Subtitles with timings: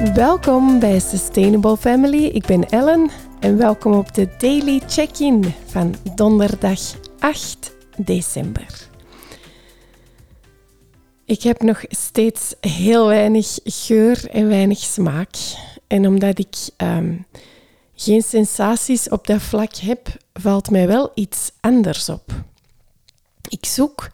[0.00, 2.24] Welkom bij Sustainable Family.
[2.24, 3.10] Ik ben Ellen
[3.40, 6.80] en welkom op de Daily Check-in van donderdag
[7.18, 8.88] 8 december.
[11.24, 15.34] Ik heb nog steeds heel weinig geur en weinig smaak.
[15.86, 17.16] En omdat ik ehm,
[17.94, 22.32] geen sensaties op dat vlak heb, valt mij wel iets anders op.
[23.48, 24.10] Ik zoek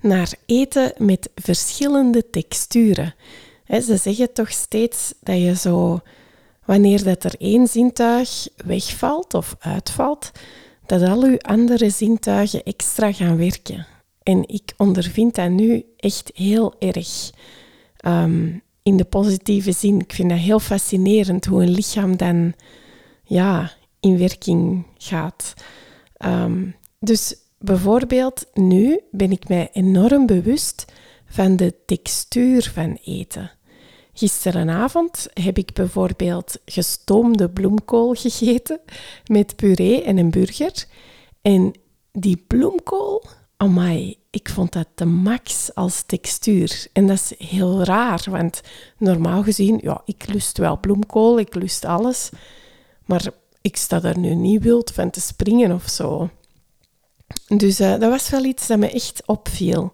[0.00, 3.14] naar eten met verschillende texturen.
[3.70, 6.00] Ze zeggen toch steeds dat je zo,
[6.64, 10.30] wanneer dat er één zintuig wegvalt of uitvalt,
[10.86, 13.86] dat al uw andere zintuigen extra gaan werken.
[14.22, 17.30] En ik ondervind dat nu echt heel erg.
[17.96, 18.48] Ehm,
[18.82, 20.00] in de positieve zin.
[20.00, 22.54] Ik vind dat heel fascinerend hoe een lichaam dan
[23.24, 25.54] ja, in werking gaat.
[26.16, 26.66] Ehm,
[26.98, 30.84] dus bijvoorbeeld nu ben ik mij enorm bewust
[31.26, 33.50] van de textuur van eten.
[34.12, 38.80] Gisterenavond heb ik bijvoorbeeld gestoomde bloemkool gegeten
[39.26, 40.86] met puree en een burger.
[41.42, 41.72] En
[42.12, 43.24] die bloemkool,
[43.56, 46.86] amai, ik vond dat de max als textuur.
[46.92, 48.60] En dat is heel raar, want
[48.98, 52.30] normaal gezien, ja, ik lust wel bloemkool, ik lust alles.
[53.04, 56.30] Maar ik sta daar nu niet wild van te springen of zo.
[57.46, 59.92] Dus uh, dat was wel iets dat me echt opviel.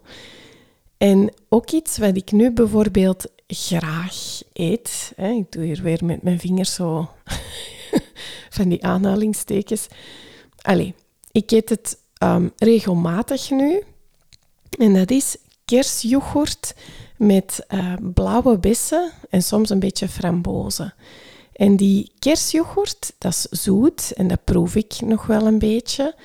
[0.97, 5.13] En ook iets wat ik nu bijvoorbeeld graag eet.
[5.17, 7.09] Ik doe hier weer met mijn vingers zo
[8.49, 9.87] van die aanhalingstekens.
[10.61, 10.93] Allee,
[11.31, 13.83] ik eet het um, regelmatig nu.
[14.79, 16.75] En dat is kersyoghurt
[17.17, 20.93] met uh, blauwe bessen en soms een beetje frambozen.
[21.53, 26.15] En die kersyoghurt, dat is zoet en dat proef ik nog wel een beetje.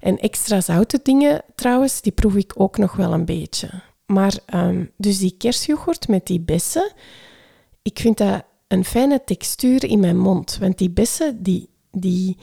[0.00, 3.70] En extra zoute dingen trouwens, die proef ik ook nog wel een beetje.
[4.06, 6.92] Maar um, dus die kersyoghurt met die bessen,
[7.82, 10.56] ik vind dat een fijne textuur in mijn mond.
[10.60, 12.36] Want die bessen, die, die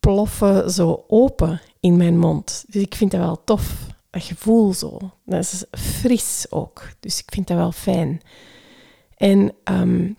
[0.00, 2.64] ploffen zo open in mijn mond.
[2.68, 4.98] Dus ik vind dat wel tof, dat gevoel zo.
[5.24, 8.20] Dat is fris ook, dus ik vind dat wel fijn.
[9.16, 10.16] En um,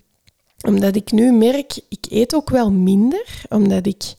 [0.68, 4.14] omdat ik nu merk, ik eet ook wel minder, omdat ik,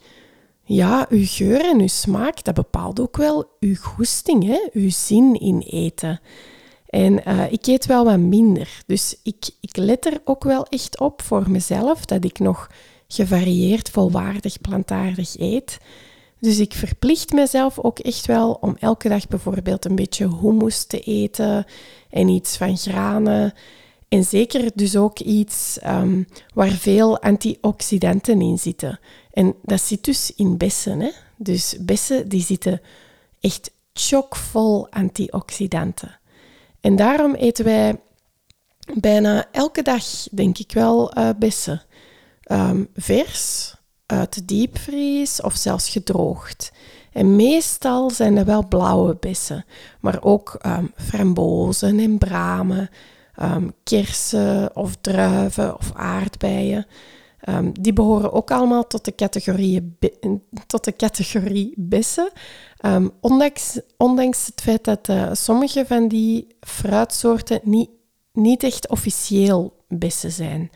[0.65, 4.69] ja, uw geur en uw smaak, dat bepaalt ook wel uw goesting, hè?
[4.73, 6.21] uw zin in eten.
[6.93, 8.83] En uh, ik eet wel wat minder.
[8.87, 12.71] Dus ik, ik let er ook wel echt op voor mezelf dat ik nog
[13.09, 15.79] gevarieerd, volwaardig, plantaardig eet.
[16.41, 21.01] Dus ik verplicht mezelf ook echt wel om elke dag bijvoorbeeld een beetje hummus te
[21.01, 21.65] eten
[22.11, 23.53] en iets van granen.
[24.09, 29.01] En zeker dus ook iets um, waar veel antioxidanten in zitten.
[29.31, 31.01] En dat zit dus in bessen.
[31.01, 31.11] Hè?
[31.37, 32.81] Dus bessen die zitten
[33.41, 36.21] echt chockvol antioxidanten.
[36.83, 38.01] En daarom eten wij
[39.01, 41.83] bijna elke dag, denk ik wel, uh, bessen.
[42.47, 43.75] Um, vers,
[44.07, 46.73] uit de diepvries of zelfs gedroogd.
[47.13, 49.65] En meestal zijn er wel blauwe bessen,
[50.01, 52.91] maar ook um, frambozen en bramen,
[53.43, 56.87] um, kersen of druiven of aardbeien.
[57.49, 59.97] Um, die behoren ook allemaal tot de categorie,
[60.67, 62.31] tot de categorie bessen.
[63.21, 67.91] ondanks, ondanks het feit dat uh, sommige van die fruitsoorten niet,
[68.33, 70.71] niet echt officieel bessen zijn.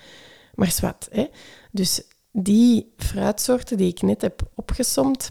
[0.54, 1.08] Maar zwart?
[1.70, 5.30] Dus die fruitsoorten die ik net heb opgesomd,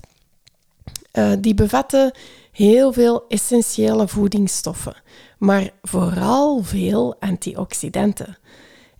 [1.13, 2.11] uh, die bevatten
[2.51, 4.95] heel veel essentiële voedingsstoffen,
[5.37, 8.37] maar vooral veel antioxidanten.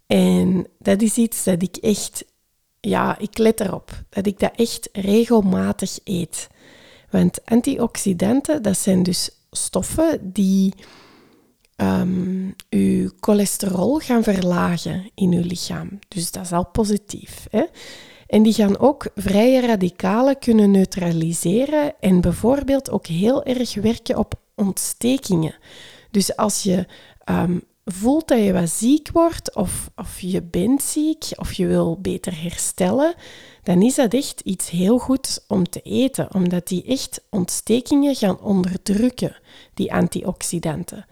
[0.08, 2.26] En dat is iets dat ik echt,
[2.80, 6.48] ja, ik let erop, dat ik dat echt regelmatig eet.
[7.10, 10.74] Want antioxidanten, dat zijn dus stoffen die
[11.78, 16.00] um, uw cholesterol gaan verlagen in uw lichaam.
[16.08, 17.48] Dus dat is al positief.
[17.50, 17.64] Hè?
[18.28, 24.34] En die gaan ook vrije radicalen kunnen neutraliseren en bijvoorbeeld ook heel erg werken op
[24.56, 25.56] ontstekingen.
[26.12, 26.86] Dus als je
[27.30, 32.00] um, voelt dat je wat ziek wordt of, of je bent ziek of je wil
[32.02, 33.14] beter herstellen,
[33.64, 38.40] dan is dat echt iets heel goeds om te eten, omdat die echt ontstekingen gaan
[38.40, 39.36] onderdrukken,
[39.74, 41.06] die antioxidanten.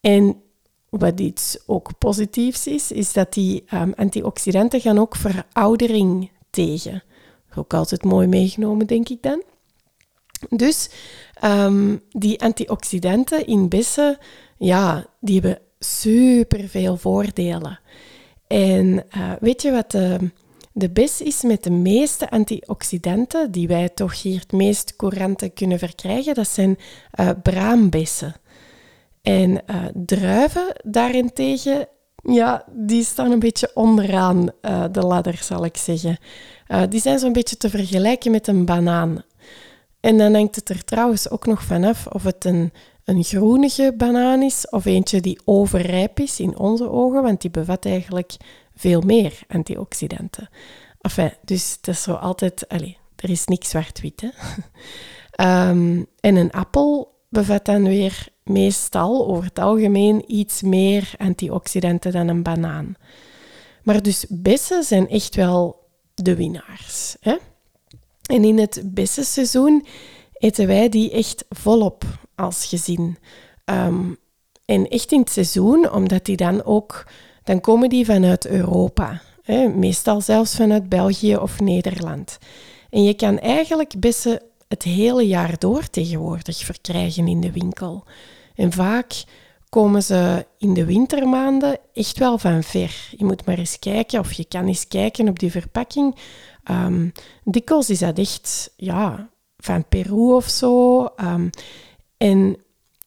[0.00, 0.42] En
[0.88, 7.02] wat iets ook positiefs is, is dat die um, antioxidanten gaan ook veroudering tegen.
[7.54, 9.42] Ook altijd mooi meegenomen, denk ik dan.
[10.50, 10.90] Dus
[11.44, 14.18] um, die antioxidanten in bessen,
[14.58, 17.80] ja, die hebben superveel voordelen.
[18.46, 18.86] En
[19.16, 20.30] uh, weet je wat de,
[20.72, 25.78] de bes is met de meeste antioxidanten die wij toch hier het meest courante kunnen
[25.78, 26.34] verkrijgen?
[26.34, 26.78] Dat zijn
[27.20, 28.34] uh, braambessen.
[29.22, 31.88] En uh, druiven daarentegen,
[32.22, 34.50] Ja, die staan een beetje onderaan
[34.92, 36.18] de ladder, zal ik zeggen.
[36.88, 39.22] Die zijn zo'n beetje te vergelijken met een banaan.
[40.00, 42.72] En dan hangt het er trouwens ook nog vanaf of het een,
[43.04, 47.84] een groenige banaan is of eentje die overrijp is in onze ogen, want die bevat
[47.84, 48.36] eigenlijk
[48.74, 50.48] veel meer antioxidanten.
[51.00, 52.68] Enfin, dus dat is zo altijd...
[52.68, 54.32] Allez, er is niks zwart-wit, um,
[56.20, 62.42] en een appel bevat dan weer meestal over het algemeen iets meer antioxidanten dan een
[62.42, 62.94] banaan.
[63.82, 67.16] Maar dus bessen zijn echt wel de winnaars.
[67.20, 67.36] Hè?
[68.26, 69.86] En in het bessenseizoen
[70.44, 72.04] eten wij die echt volop
[72.34, 73.18] als gezin.
[73.64, 74.16] Um,
[74.64, 77.06] en echt in het seizoen, omdat die dan ook...
[77.44, 79.22] Dan komen die vanuit Europa.
[79.42, 79.68] Hè?
[79.68, 82.38] Meestal zelfs vanuit België of Nederland.
[82.90, 88.04] En je kan eigenlijk bessen het hele jaar door tegenwoordig verkrijgen in de winkel.
[88.54, 89.24] En vaak
[89.68, 93.08] komen ze in de wintermaanden echt wel van ver.
[93.16, 96.16] Je moet maar eens kijken, of je kan eens kijken op die verpakking.
[96.70, 97.12] Um,
[97.86, 99.28] is dat echt ja,
[99.64, 101.04] van Peru of zo.
[101.20, 101.50] Um,
[102.16, 102.56] en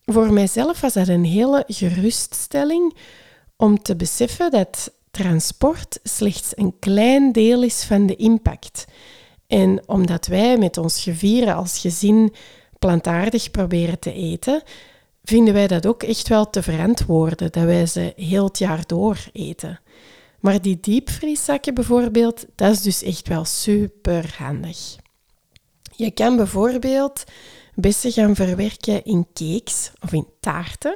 [0.05, 2.95] voor mijzelf was dat een hele geruststelling
[3.55, 8.85] om te beseffen dat transport slechts een klein deel is van de impact.
[9.47, 12.33] En omdat wij met ons gevieren als gezin
[12.79, 14.61] plantaardig proberen te eten,
[15.23, 19.17] vinden wij dat ook echt wel te verantwoorden, dat wij ze heel het jaar door
[19.33, 19.79] eten.
[20.39, 24.95] Maar die diepvrieszakken bijvoorbeeld, dat is dus echt wel super handig.
[25.97, 27.23] Je kan bijvoorbeeld
[27.75, 30.95] bessen gaan verwerken in cakes of in taarten.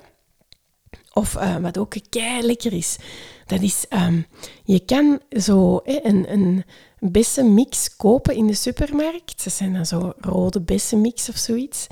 [1.14, 2.98] Of uh, wat ook kei lekker is,
[3.46, 4.26] dat is, um,
[4.64, 6.64] je kan zo een, een
[7.00, 9.44] bessenmix kopen in de supermarkt.
[9.44, 11.88] Dat zijn dan zo rode bessenmix of zoiets.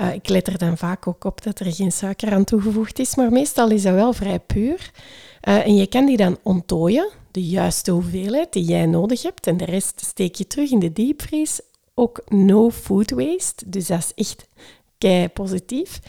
[0.00, 3.14] Uh, ik let er dan vaak ook op dat er geen suiker aan toegevoegd is,
[3.14, 4.90] maar meestal is dat wel vrij puur.
[5.48, 9.56] Uh, en je kan die dan onttooien, de juiste hoeveelheid die jij nodig hebt, en
[9.56, 11.60] de rest steek je terug in de diepvries.
[12.00, 14.48] Ook no food waste, dus dat is echt
[14.98, 16.00] kei positief.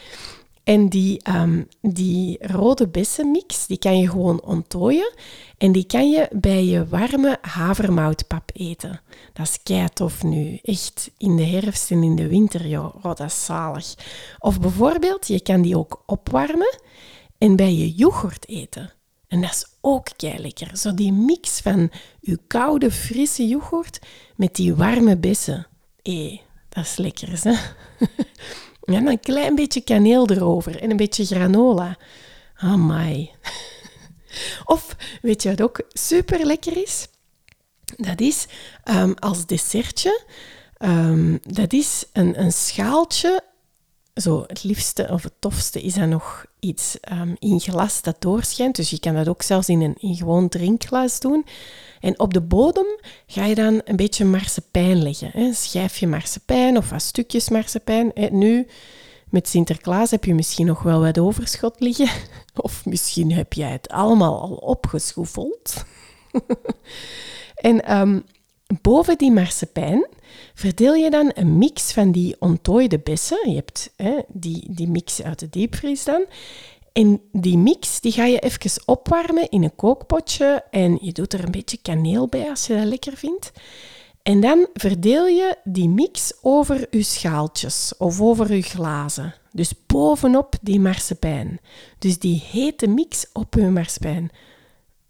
[0.64, 5.14] En die, um, die rode bessenmix, die kan je gewoon onttooien
[5.58, 9.02] en die kan je bij je warme havermoutpap eten.
[9.34, 10.60] Dat is kei tof nu.
[10.64, 12.96] Echt in de herfst en in de winter, joh.
[12.96, 13.96] Oh, dat is zalig.
[14.40, 16.80] Of bijvoorbeeld, je kan die ook opwarmen
[17.38, 18.94] en bij je yoghurt eten.
[19.28, 20.78] En dat is ook kei lekker.
[20.78, 24.00] Zo die mix van je koude, frisse yoghurt
[24.36, 25.66] met die warme bessen.
[26.04, 27.54] Hé, dat is lekker, hè?
[28.82, 31.98] En een klein beetje kaneel erover en een beetje granola.
[32.56, 33.32] Amai.
[34.66, 37.08] Of, weet je wat ook super lekker is?
[37.98, 38.46] Dat is
[38.84, 40.22] um, als dessertje,
[40.80, 43.44] um, dat is een, een schaaltje
[44.22, 48.76] zo het liefste of het tofste is dan nog iets um, in glas dat doorschijnt.
[48.76, 51.46] Dus je kan dat ook zelfs in een gewoon drinkglas doen.
[52.00, 55.32] En op de bodem ga je dan een beetje marsepein leggen.
[55.34, 58.12] Een schijfje marsepein of wat stukjes marsepein.
[58.32, 58.68] Nu,
[59.30, 62.10] met Sinterklaas heb je misschien nog wel wat overschot liggen.
[62.56, 65.86] Of misschien heb jij het allemaal al opgeschroefeld.
[67.56, 68.24] en um,
[68.82, 70.08] boven die marsepein
[70.54, 73.50] verdeel je dan een mix van die onttooide bessen.
[73.50, 76.26] Je hebt hè, die, die mix uit de diepvries dan.
[76.94, 81.44] En die mix die ga je even opwarmen in een kookpotje en je doet er
[81.44, 83.52] een beetje kaneel bij als je dat lekker vindt.
[84.24, 89.34] En dan verdeel je die mix over je schaaltjes of over je glazen.
[89.52, 91.60] Dus bovenop die marsepein.
[92.00, 94.32] Dus die hete mix op je marsepein.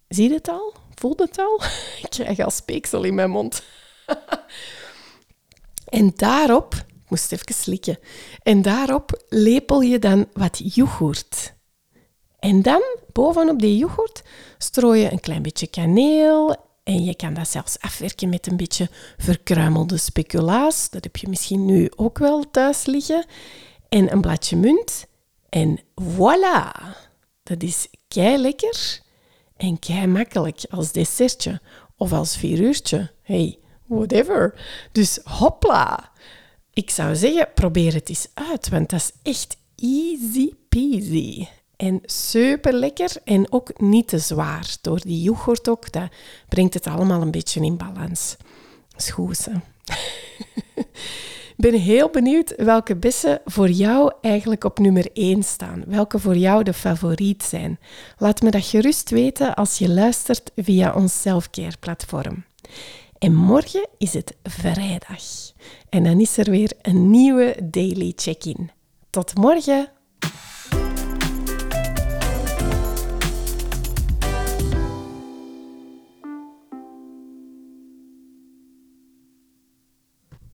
[0.08, 0.74] Zie je het al?
[0.96, 1.62] Voel je het al?
[2.04, 3.63] Ik krijg al speeksel in mijn mond.
[6.01, 8.00] En daarop, ik moest even slikken,
[8.43, 11.53] en daarop lepel je dan wat yoghurt.
[12.39, 12.81] En dan,
[13.12, 14.22] bovenop die yoghurt,
[14.58, 18.89] strooi je een klein beetje kaneel en je kan dat zelfs afwerken met een beetje
[19.17, 20.89] verkruimelde speculaas.
[20.89, 23.25] Dat heb je misschien nu ook wel thuis liggen.
[23.89, 25.05] En een bladje munt.
[25.50, 26.98] En voilà!
[27.43, 29.01] Dat is kei lekker
[29.58, 31.62] en kei makkelijk als dessertje
[31.98, 33.12] of als vieruurtje.
[33.22, 33.60] Hey,
[33.91, 34.53] whatever.
[34.91, 36.12] Dus hopla.
[36.74, 41.48] Ik zou zeggen, probeer het eens uit, want dat is echt easy peasy.
[41.75, 44.75] En super lekker en ook niet te zwaar.
[44.81, 46.10] Door die yoghurt ook, dat
[46.50, 48.38] brengt het allemaal een beetje in balans.
[48.95, 49.48] Schoes,
[51.62, 55.83] Ik ben heel benieuwd welke bessen voor jou eigenlijk op nummer 1 staan.
[55.88, 57.79] Welke voor jou de favoriet zijn.
[58.17, 62.43] Laat me dat gerust weten als je luistert via ons selfcare platform.
[63.22, 65.22] En morgen is het vrijdag.
[65.90, 68.72] En dan is er weer een nieuwe daily check-in.
[69.10, 69.90] Tot morgen!